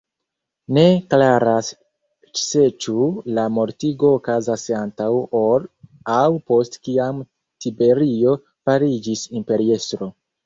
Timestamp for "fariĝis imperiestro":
8.71-10.09